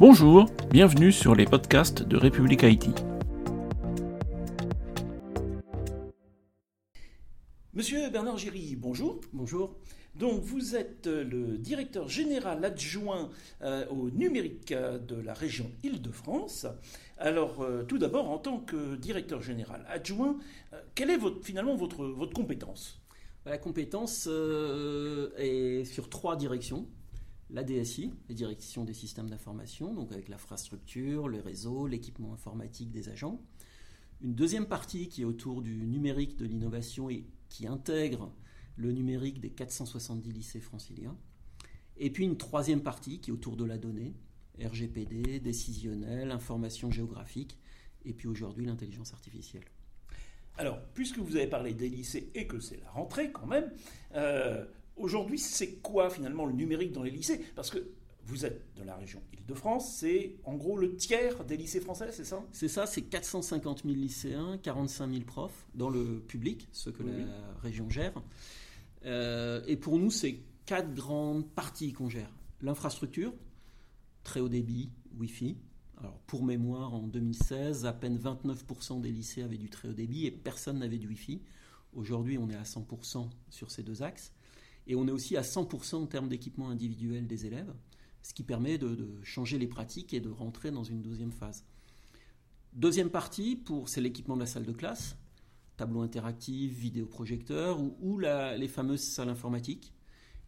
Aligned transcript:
Bonjour, 0.00 0.46
bienvenue 0.70 1.12
sur 1.12 1.34
les 1.34 1.44
podcasts 1.44 2.02
de 2.02 2.16
République 2.16 2.64
Haïti. 2.64 2.88
Monsieur 7.74 8.08
Bernard 8.08 8.38
Giry, 8.38 8.76
bonjour. 8.76 9.20
Bonjour. 9.34 9.76
Donc 10.14 10.40
vous 10.40 10.74
êtes 10.74 11.06
le 11.06 11.58
directeur 11.58 12.08
général 12.08 12.64
adjoint 12.64 13.28
euh, 13.60 13.84
au 13.88 14.08
numérique 14.08 14.72
euh, 14.72 14.98
de 14.98 15.16
la 15.16 15.34
région 15.34 15.70
Île-de-France. 15.82 16.66
Alors 17.18 17.60
euh, 17.60 17.82
tout 17.82 17.98
d'abord, 17.98 18.30
en 18.30 18.38
tant 18.38 18.58
que 18.58 18.96
directeur 18.96 19.42
général 19.42 19.84
adjoint, 19.86 20.38
quelle 20.94 21.10
est 21.10 21.18
votre, 21.18 21.44
finalement 21.44 21.76
votre, 21.76 22.06
votre 22.06 22.32
compétence? 22.32 23.02
La 23.44 23.58
compétence 23.58 24.26
est 25.36 25.84
sur 25.84 26.08
trois 26.08 26.36
directions. 26.36 26.88
La 27.52 27.64
DSI, 27.64 28.12
les 28.28 28.34
directions 28.34 28.84
des 28.84 28.94
systèmes 28.94 29.28
d'information, 29.28 29.92
donc 29.92 30.12
avec 30.12 30.28
l'infrastructure, 30.28 31.28
le 31.28 31.40
réseau, 31.40 31.86
l'équipement 31.86 32.32
informatique 32.32 32.92
des 32.92 33.08
agents. 33.08 33.40
Une 34.20 34.34
deuxième 34.34 34.66
partie 34.66 35.08
qui 35.08 35.22
est 35.22 35.24
autour 35.24 35.62
du 35.62 35.86
numérique, 35.86 36.36
de 36.36 36.44
l'innovation 36.44 37.10
et 37.10 37.26
qui 37.48 37.66
intègre 37.66 38.32
le 38.76 38.92
numérique 38.92 39.40
des 39.40 39.50
470 39.50 40.30
lycées 40.30 40.60
franciliens. 40.60 41.16
Et 41.96 42.10
puis 42.10 42.24
une 42.24 42.36
troisième 42.36 42.82
partie 42.82 43.20
qui 43.20 43.30
est 43.30 43.32
autour 43.32 43.56
de 43.56 43.64
la 43.64 43.78
donnée, 43.78 44.14
RGPD, 44.62 45.40
décisionnel, 45.40 46.30
information 46.30 46.90
géographique, 46.90 47.58
et 48.04 48.12
puis 48.12 48.28
aujourd'hui 48.28 48.64
l'intelligence 48.64 49.12
artificielle. 49.12 49.64
Alors, 50.56 50.78
puisque 50.94 51.18
vous 51.18 51.36
avez 51.36 51.46
parlé 51.46 51.74
des 51.74 51.88
lycées 51.88 52.30
et 52.34 52.46
que 52.46 52.60
c'est 52.60 52.80
la 52.80 52.90
rentrée 52.90 53.32
quand 53.32 53.46
même, 53.46 53.70
euh, 54.14 54.64
aujourd'hui 55.00 55.38
c'est 55.38 55.74
quoi 55.76 56.10
finalement 56.10 56.46
le 56.46 56.52
numérique 56.52 56.92
dans 56.92 57.02
les 57.02 57.10
lycées? 57.10 57.40
Parce 57.54 57.70
que 57.70 57.78
vous 58.24 58.44
êtes 58.44 58.62
de 58.76 58.84
la 58.84 58.96
région 58.96 59.20
Île-de-France, 59.32 59.96
c'est 59.96 60.36
en 60.44 60.54
gros 60.54 60.76
le 60.76 60.94
tiers 60.94 61.44
des 61.44 61.56
lycées 61.56 61.80
français, 61.80 62.10
c'est 62.12 62.24
ça? 62.24 62.44
C'est 62.52 62.68
ça, 62.68 62.86
c'est 62.86 63.02
450 63.02 63.82
000 63.84 63.94
lycéens, 63.96 64.58
45 64.62 65.10
000 65.10 65.24
profs 65.24 65.66
dans 65.74 65.90
le 65.90 66.20
public, 66.20 66.68
ce 66.72 66.90
que 66.90 67.02
la 67.02 67.58
région 67.62 67.90
gère. 67.90 68.12
Euh, 69.06 69.62
et 69.66 69.76
pour 69.76 69.98
nous, 69.98 70.10
c'est 70.10 70.40
quatre 70.66 70.94
grandes 70.94 71.48
parties 71.48 71.92
qu'on 71.92 72.08
gère. 72.08 72.30
L'infrastructure, 72.60 73.32
très 74.22 74.40
haut 74.40 74.48
débit, 74.48 74.90
Wi-Fi. 75.18 75.56
Alors 75.98 76.18
pour 76.26 76.44
mémoire, 76.44 76.94
en 76.94 77.06
2016, 77.08 77.86
à 77.86 77.92
peine 77.92 78.18
29% 78.18 79.00
des 79.00 79.10
lycées 79.10 79.42
avaient 79.42 79.58
du 79.58 79.68
très 79.68 79.88
haut 79.88 79.94
débit 79.94 80.26
et 80.26 80.30
personne 80.30 80.78
n'avait 80.78 80.98
du 80.98 81.08
Wi-Fi. 81.08 81.40
Aujourd'hui, 81.94 82.38
on 82.38 82.48
est 82.48 82.54
à 82.54 82.62
100% 82.62 83.28
sur 83.50 83.70
ces 83.70 83.82
deux 83.82 84.02
axes. 84.02 84.32
Et 84.90 84.94
on 84.96 85.06
est 85.06 85.12
aussi 85.12 85.38
à 85.38 85.42
100% 85.42 85.94
en 85.94 86.06
termes 86.06 86.28
d'équipement 86.28 86.68
individuel 86.68 87.26
des 87.26 87.46
élèves 87.46 87.72
ce 88.22 88.34
qui 88.34 88.42
permet 88.42 88.78
de, 88.78 89.18
changer 89.22 89.58
les 89.58 89.66
pratiques 89.66 90.12
et 90.14 90.20
de 90.20 90.28
rentrer 90.28 90.70
dans 90.70 90.84
une 90.84 91.00
deuxième 91.00 91.32
phase. 91.32 91.64
Deuxième 92.72 93.10
partie, 93.10 93.56
pour, 93.56 93.88
c'est 93.88 94.00
l'équipement 94.00 94.34
de 94.34 94.40
la 94.40 94.46
salle 94.46 94.64
de 94.64 94.72
classe, 94.72 95.16
tableau 95.76 96.02
interactif, 96.02 96.72
vidéoprojecteur 96.72 97.80
ou, 97.80 97.96
ou 98.00 98.18
les 98.18 98.68
fameuses 98.68 99.00
salles 99.00 99.30
informatiques, 99.30 99.94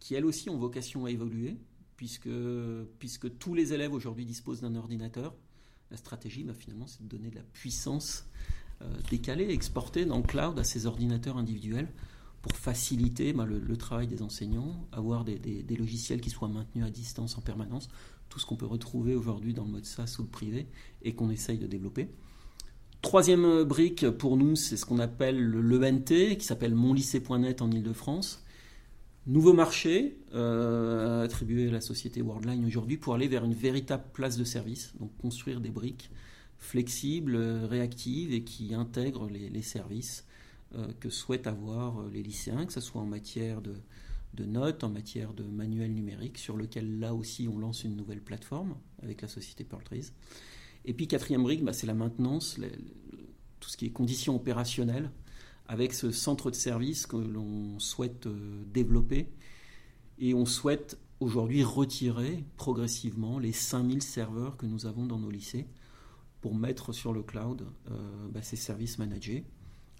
qui 0.00 0.14
elles 0.14 0.24
aussi 0.24 0.48
ont 0.48 0.56
vocation 0.56 1.04
à 1.04 1.10
évoluer, 1.10 1.58
puisque, 1.96 2.30
puisque 2.98 3.38
tous 3.38 3.54
les 3.54 3.72
élèves 3.72 3.92
aujourd'hui 3.92 4.24
disposent 4.24 4.60
d'un 4.60 4.74
ordinateur. 4.76 5.34
La 5.90 5.96
stratégie, 5.96 6.44
bah, 6.44 6.54
finalement, 6.54 6.86
c'est 6.86 7.02
de 7.02 7.08
donner 7.08 7.30
de 7.30 7.36
la 7.36 7.42
puissance 7.42 8.24
euh, 8.82 8.86
décalée, 9.10 9.50
exportée 9.50 10.04
dans 10.06 10.18
le 10.18 10.22
cloud 10.22 10.58
à 10.58 10.64
ces 10.64 10.86
ordinateurs 10.86 11.36
individuels 11.36 11.88
pour 12.48 12.58
faciliter 12.58 13.32
bah, 13.32 13.46
le, 13.46 13.76
travail 13.76 14.06
des 14.06 14.22
enseignants, 14.22 14.88
avoir 14.92 15.24
des, 15.24 15.64
logiciels 15.78 16.20
qui 16.20 16.30
soient 16.30 16.48
maintenus 16.48 16.84
à 16.84 16.90
distance 16.90 17.36
en 17.38 17.40
permanence, 17.40 17.88
tout 18.28 18.38
ce 18.38 18.46
qu'on 18.46 18.56
peut 18.56 18.66
retrouver 18.66 19.14
aujourd'hui 19.14 19.54
dans 19.54 19.64
le 19.64 19.70
mode 19.70 19.84
SaaS 19.84 20.16
ou 20.18 20.22
le 20.22 20.28
privé 20.28 20.66
et 21.02 21.14
qu'on 21.14 21.30
essaye 21.30 21.58
de 21.58 21.66
développer. 21.66 22.08
Troisième 23.00 23.62
brique 23.62 24.10
pour 24.10 24.36
nous, 24.36 24.56
c'est 24.56 24.76
ce 24.76 24.84
qu'on 24.84 24.98
appelle 24.98 25.38
l'ENT, 25.38 26.36
qui 26.36 26.44
s'appelle 26.44 26.74
monlycée.net 26.74 27.62
en 27.62 27.70
Ile-de-France. 27.70 28.44
Nouveau 29.26 29.52
marché 29.52 30.18
euh, 30.34 31.22
attribué 31.24 31.68
à 31.68 31.72
la 31.72 31.80
société 31.80 32.22
Worldline 32.22 32.64
aujourd'hui 32.64 32.96
pour 32.96 33.14
aller 33.14 33.28
vers 33.28 33.44
une 33.44 33.54
véritable 33.54 34.04
place 34.12 34.36
de 34.36 34.44
service, 34.44 34.94
donc 34.98 35.16
construire 35.18 35.60
des 35.60 35.70
briques 35.70 36.10
flexibles, 36.56 37.36
réactives 37.36 38.32
et 38.32 38.42
qui 38.42 38.74
intègrent 38.74 39.28
les 39.28 39.62
services 39.62 40.24
euh, 40.26 40.27
que 41.00 41.08
souhaitent 41.08 41.46
avoir 41.46 42.00
euh, 42.00 42.10
les 42.12 42.22
lycéens, 42.22 42.66
que 42.66 42.72
ce 42.72 42.80
soit 42.80 43.00
en 43.00 43.06
matière 43.06 43.62
de, 43.62 43.74
notes, 44.44 44.84
en 44.84 44.90
matière 44.90 45.32
de 45.32 45.42
manuels 45.42 45.94
numériques, 45.94 46.38
sur 46.38 46.56
lequel 46.56 47.00
là 47.00 47.14
aussi 47.14 47.48
on 47.48 47.58
lance 47.58 47.84
une 47.84 47.96
nouvelle 47.96 48.20
plateforme 48.20 48.76
avec 49.02 49.22
la 49.22 49.28
société 49.28 49.64
Pearl 49.64 49.82
Et 50.84 50.94
puis 50.94 51.08
quatrième 51.08 51.42
brique, 51.42 51.64
bah, 51.64 51.72
c'est 51.72 51.86
la 51.86 51.94
maintenance, 51.94 52.60
tout 53.60 53.68
ce 53.68 53.76
qui 53.76 53.86
est 53.86 53.90
conditions 53.90 54.36
opérationnelles, 54.36 55.10
avec 55.66 55.92
ce 55.92 56.10
centre 56.12 56.50
de 56.50 56.56
service 56.56 57.06
que 57.06 57.16
l'on 57.16 57.78
souhaite 57.78 58.26
euh, 58.26 58.62
développer. 58.66 59.28
Et 60.18 60.34
on 60.34 60.44
souhaite 60.44 60.98
aujourd'hui 61.20 61.64
retirer 61.64 62.44
progressivement 62.56 63.38
les 63.38 63.52
5000 63.52 64.02
serveurs 64.02 64.56
que 64.56 64.66
nous 64.66 64.86
avons 64.86 65.06
dans 65.06 65.18
nos 65.18 65.30
lycées 65.30 65.66
pour 66.40 66.54
mettre 66.54 66.92
sur 66.92 67.12
le 67.12 67.22
cloud 67.22 67.64
bah, 68.30 68.42
ces 68.42 68.54
services 68.54 68.98
managés 68.98 69.44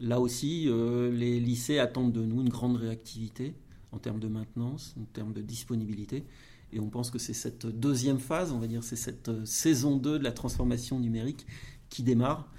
Là 0.00 0.20
aussi, 0.20 0.68
euh, 0.68 1.10
les 1.10 1.40
lycées 1.40 1.78
attendent 1.78 2.12
de 2.12 2.22
nous 2.22 2.40
une 2.40 2.48
grande 2.48 2.76
réactivité 2.76 3.54
en 3.92 3.98
termes 3.98 4.20
de 4.20 4.28
maintenance, 4.28 4.94
en 5.00 5.04
termes 5.04 5.32
de 5.32 5.42
disponibilité. 5.42 6.24
Et 6.72 6.80
on 6.80 6.88
pense 6.90 7.10
que 7.10 7.18
c'est 7.18 7.32
cette 7.32 7.66
deuxième 7.66 8.18
phase, 8.18 8.52
on 8.52 8.58
va 8.58 8.66
dire, 8.66 8.84
c'est 8.84 8.96
cette 8.96 9.28
euh, 9.28 9.44
saison 9.44 9.96
2 9.96 10.18
de 10.18 10.24
la 10.24 10.32
transformation 10.32 11.00
numérique 11.00 11.46
qui 11.88 12.02
démarre 12.02 12.52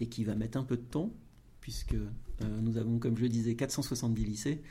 et 0.00 0.06
qui 0.06 0.24
va 0.24 0.34
mettre 0.34 0.58
un 0.58 0.64
peu 0.64 0.76
de 0.76 0.82
temps, 0.82 1.12
puisque 1.60 1.94
euh, 1.94 2.60
nous 2.62 2.78
avons, 2.78 2.98
comme 2.98 3.16
je 3.16 3.22
le 3.22 3.28
disais, 3.28 3.54
470 3.54 4.24
lycées 4.24 4.62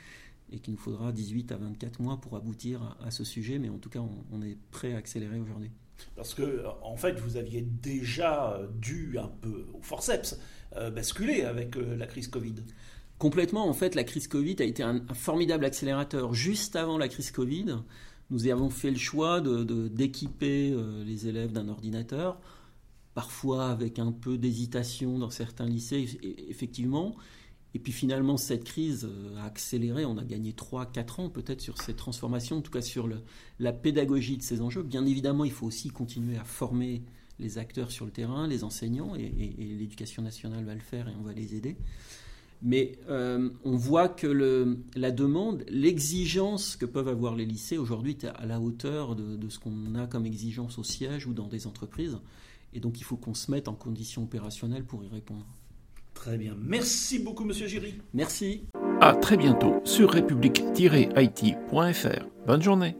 et 0.52 0.58
qu'il 0.58 0.74
nous 0.74 0.80
faudra 0.80 1.12
18 1.12 1.52
à 1.52 1.56
24 1.56 2.02
mois 2.02 2.20
pour 2.20 2.36
aboutir 2.36 2.96
à, 3.00 3.10
ce 3.12 3.22
sujet, 3.22 3.58
mais 3.60 3.68
en 3.68 3.78
tout 3.78 3.88
cas, 3.88 4.00
on, 4.32 4.42
est 4.42 4.58
prêt 4.72 4.94
à 4.94 4.96
accélérer 4.96 5.38
aujourd'hui. 5.38 5.70
Parce 6.16 6.34
que, 6.34 6.64
en 6.82 6.96
fait, 6.96 7.18
vous 7.20 7.36
aviez 7.36 7.62
déjà 7.62 8.60
dû 8.80 9.18
un 9.18 9.30
peu 9.40 9.66
au 9.74 9.82
forceps 9.82 10.38
euh, 10.76 10.88
basculer 10.88 11.42
avec 11.42 11.76
euh, 11.76 11.96
la 11.96 12.06
crise 12.06 12.28
Covid. 12.28 12.54
Complètement, 13.18 13.68
en 13.68 13.72
fait, 13.72 13.96
la 13.96 14.04
crise 14.04 14.28
Covid 14.28 14.54
a 14.60 14.64
été 14.64 14.84
un, 14.84 15.04
formidable 15.14 15.64
accélérateur. 15.64 16.32
Juste 16.32 16.76
avant 16.76 16.96
la 16.96 17.08
crise 17.08 17.32
Covid, 17.32 17.78
nous 18.30 18.46
avons 18.46 18.70
fait 18.70 18.92
le 18.92 18.96
choix 18.96 19.40
d'équiper 19.40 20.70
de, 20.70 20.76
euh, 20.76 21.04
les 21.04 21.26
élèves 21.26 21.50
d'un 21.50 21.68
ordinateur, 21.68 22.38
parfois 23.14 23.70
avec 23.70 23.98
un 23.98 24.12
peu 24.12 24.38
d'hésitation 24.38 25.18
dans 25.18 25.30
certains 25.30 25.66
lycées, 25.66 26.20
effectivement. 26.48 27.16
Et 27.74 27.78
puis 27.78 27.92
finalement, 27.92 28.36
cette 28.36 28.64
crise 28.64 29.08
a 29.38 29.44
accéléré. 29.44 30.04
On 30.04 30.18
a 30.18 30.24
gagné 30.24 30.52
3-4 30.52 31.20
ans 31.20 31.28
peut-être 31.30 31.60
sur 31.60 31.80
cette 31.80 31.96
transformation, 31.96 32.58
en 32.58 32.60
tout 32.62 32.72
cas 32.72 32.82
sur 32.82 33.08
la 33.58 33.72
pédagogie 33.72 34.36
de 34.36 34.42
ces 34.42 34.60
enjeux. 34.60 34.82
Bien 34.82 35.06
évidemment, 35.06 35.44
il 35.44 35.52
faut 35.52 35.66
aussi 35.66 35.90
continuer 35.90 36.36
à 36.36 36.44
former 36.44 37.02
les 37.40 37.58
acteurs 37.58 37.90
sur 37.90 38.04
le 38.04 38.12
terrain, 38.12 38.46
les 38.46 38.64
enseignants, 38.64 39.14
et, 39.14 39.28
l'éducation 39.28 40.22
nationale 40.22 40.64
va 40.64 40.74
le 40.74 40.80
faire 40.80 41.08
et 41.08 41.12
on 41.18 41.22
va 41.22 41.32
les 41.32 41.54
aider. 41.54 41.76
Mais 42.62 42.98
euh, 43.08 43.48
on 43.64 43.76
voit 43.76 44.08
que 44.08 44.76
la 44.94 45.10
demande, 45.10 45.64
l'exigence 45.68 46.76
que 46.76 46.84
peuvent 46.84 47.08
avoir 47.08 47.34
les 47.34 47.46
lycées 47.46 47.78
aujourd'hui 47.78 48.12
est 48.20 48.26
à 48.26 48.44
la 48.44 48.60
hauteur 48.60 49.16
de, 49.16 49.48
ce 49.48 49.58
qu'on 49.58 49.94
a 49.94 50.06
comme 50.06 50.26
exigence 50.26 50.78
au 50.78 50.84
siège 50.84 51.26
ou 51.26 51.32
dans 51.32 51.48
des 51.48 51.66
entreprises. 51.66 52.18
Et 52.74 52.80
donc 52.80 53.00
il 53.00 53.04
faut 53.04 53.16
qu'on 53.16 53.34
se 53.34 53.50
mette 53.50 53.66
en 53.66 53.74
conditions 53.74 54.24
opérationnelles 54.24 54.84
pour 54.84 55.02
y 55.02 55.08
répondre. 55.08 55.46
Très 56.20 56.36
bien. 56.36 56.54
Merci 56.60 57.18
beaucoup, 57.18 57.46
Monsieur 57.46 57.66
Giry. 57.66 57.94
Merci. 58.12 58.66
À 59.00 59.14
très 59.14 59.38
bientôt 59.38 59.80
sur 59.84 60.10
république-it.fr. 60.10 62.26
Bonne 62.46 62.62
journée. 62.62 62.94